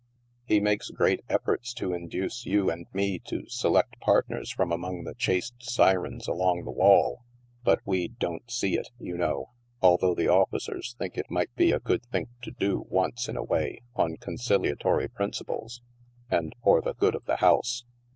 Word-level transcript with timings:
He 0.47 0.59
makes 0.59 0.89
great 0.89 1.23
efforts 1.29 1.75
to 1.75 1.93
induce 1.93 2.43
you 2.43 2.71
and 2.71 2.87
me 2.91 3.19
to 3.25 3.47
select 3.47 3.99
partners 3.99 4.49
from 4.49 4.71
among 4.71 5.03
the 5.03 5.13
chaste 5.13 5.53
syrens 5.61 6.27
along 6.27 6.63
the 6.63 6.71
walls, 6.71 7.19
but 7.63 7.81
we" 7.85 8.07
don't 8.19 8.49
see 8.49 8.79
it," 8.79 8.89
you 8.97 9.15
know, 9.15 9.51
although 9.79 10.15
the 10.15 10.27
officers 10.27 10.95
think 10.97 11.19
it 11.19 11.29
might 11.29 11.53
be 11.55 11.71
a 11.71 11.79
good 11.79 12.03
think 12.07 12.29
to 12.41 12.49
do, 12.49 12.87
once 12.89 13.29
in 13.29 13.37
a 13.37 13.43
way, 13.43 13.77
on 13.95 14.17
conciliatory 14.17 15.07
principles 15.07 15.83
and" 16.31 16.55
for 16.63 16.81
the 16.81 16.95
good 16.95 17.13
of 17.13 17.25
the 17.25 17.35
house." 17.35 17.83